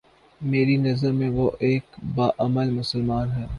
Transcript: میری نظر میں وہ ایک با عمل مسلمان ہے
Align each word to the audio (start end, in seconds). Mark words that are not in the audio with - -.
میری 0.41 0.77
نظر 0.77 1.11
میں 1.11 1.29
وہ 1.29 1.49
ایک 1.59 1.99
با 2.15 2.29
عمل 2.39 2.69
مسلمان 2.69 3.31
ہے 3.31 3.45